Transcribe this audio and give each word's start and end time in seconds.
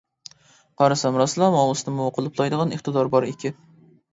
قارىسام 0.81 1.19
راسلا 1.21 1.49
مائۇسنىمۇ 1.57 2.09
قۇلۇپلايدىغان 2.17 2.75
ئىقتىدارى 2.79 3.17
بار 3.19 3.29
ئىكەن. 3.31 3.63